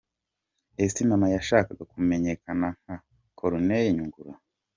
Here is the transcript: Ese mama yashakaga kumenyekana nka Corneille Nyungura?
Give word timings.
Ese 0.85 1.01
mama 1.09 1.27
yashakaga 1.35 1.83
kumenyekana 1.93 2.67
nka 2.79 2.95
Corneille 3.39 3.89
Nyungura? 3.95 4.33